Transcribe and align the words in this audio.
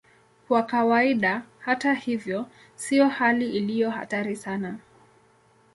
Kwa 0.47 0.63
kawaida, 0.63 1.41
hata 1.59 1.93
hivyo, 1.93 2.45
sio 2.75 3.07
hali 3.07 3.49
iliyo 3.51 3.89
hatari 3.89 4.35
sana. 4.35 4.79